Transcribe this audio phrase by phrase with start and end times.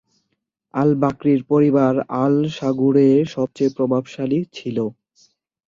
[0.73, 1.93] আল-বাকরির পরিবার
[2.23, 4.77] আল-শাগুরে সবচেয়ে প্রভাবশালী ছিল।